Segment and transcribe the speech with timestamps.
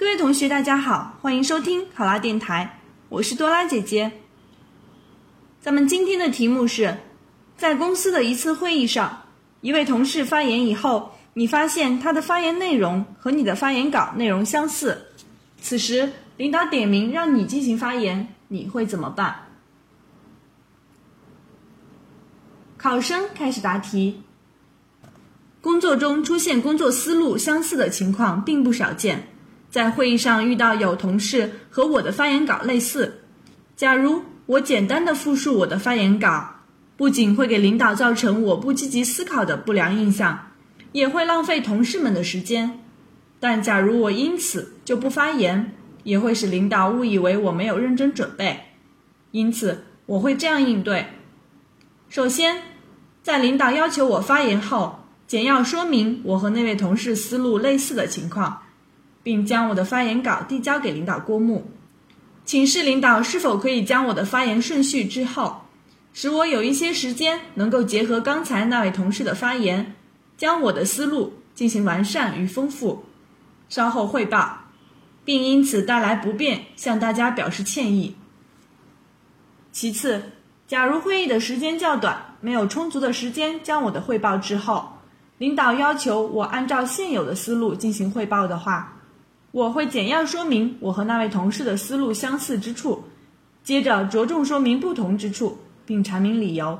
[0.00, 4.10] 各位同学，大家好，欢迎收听考拉电台，我是多拉姐姐。
[5.60, 6.96] 咱们今天的题目是，
[7.58, 9.24] 在公司的一次会议上，
[9.60, 15.08] 一位同事发言以后，你发现他的发言内容和你的发言稿内容相似，
[15.60, 19.48] 此时领导点名让你进行发言，你会怎么办？
[22.78, 24.22] 考生开始答题。
[25.60, 29.28] 工作中出现工作思路相似的情况并不少见，
[29.70, 33.20] 在会议上遇到有同事和我的发言稿类似，
[33.76, 36.56] 假如我简单的复述我的发言稿，
[36.96, 40.50] 不仅会给领导造成我不积极思考的不良印象，
[40.92, 42.80] 也会浪费同事们的时间。
[43.38, 48.60] 但假如我因此就不发言，也会使领导误以为我没有认真准备。
[49.30, 51.06] 因此，我会这样应对：
[52.08, 52.60] 首先，
[53.22, 54.96] 在领导要求我发言后。
[55.26, 58.62] 简要说明我和那位同事思路类似的情况，
[59.22, 61.70] 并将我的发言稿递交给领导过目，
[62.44, 65.62] 请示领导是否可以将我的发言顺序之后，
[66.12, 69.94] 使我有一些时间能够结合刚才那位同事的发言，
[70.36, 73.04] 将我的思路进行完善与丰富，
[73.68, 74.58] 稍后汇报，
[75.24, 78.16] 并因此带来不便向大家表示歉意。
[79.70, 80.32] 其次，
[80.66, 84.96] 假如会议的时间较短，没有充足的时间将我的汇报之后。
[85.38, 88.99] 领导要求我按照现有的思路进行汇报的话，
[89.52, 93.04] 我会简要说明我和那位同事的思路相似之处，
[93.64, 96.78] 接着着重说明不同之处，并阐明理由。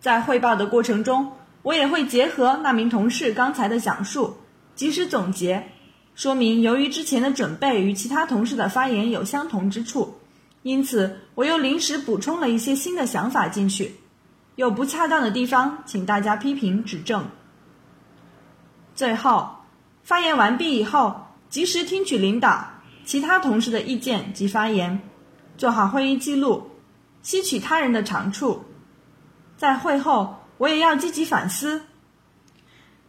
[0.00, 4.36] 在汇报的过程中，我也会结合那名同事刚才的讲述，
[4.74, 5.66] 及时总结，
[6.14, 10.18] 说明由于之前的准备与其他同事的发言有相同之处，
[10.62, 13.94] 因此我又临时补充了一些新的想法进去。
[14.56, 17.24] 有不恰当的地方，请大家批评指正。
[18.94, 19.50] 最后，
[20.04, 22.64] 发言完毕以后，及时听取领导、
[23.06, 25.00] 其他同事的意见及发言，
[25.56, 26.70] 做好会议记录，
[27.22, 28.64] 吸取他人的长处。
[29.56, 31.80] 在会后，我也要积极反思。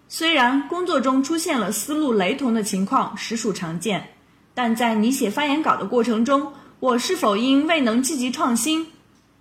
[0.07, 4.11] 虽然工作中出现了思路雷同的情况实属常见，
[4.53, 8.87] 但在你写发言稿的过程中，我是否因未能积极创新，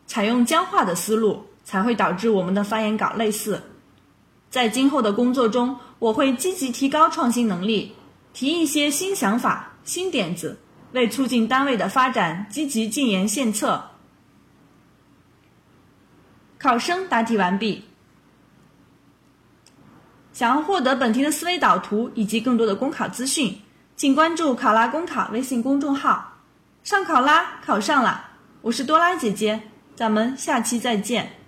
[0.06, 1.47] 采用僵化的思路？
[1.66, 3.62] 才会导致我们的发言稿类似。
[4.50, 7.94] 在今后的工作中，我会积极提高创新能力，
[8.34, 10.59] 提一些新想法、新点子，
[10.92, 13.82] 为促进单位的发展积极进言献策。
[16.59, 17.84] 考生答题完毕。
[20.34, 23.59] 想要获得本题的思维导图以及更多的公考资讯，
[23.97, 26.34] 请关注“考拉公考”微信公众号。
[26.82, 28.28] 上考拉，考上了！
[28.60, 29.59] 我是多拉姐姐，
[29.97, 31.44] 咱们下期再见。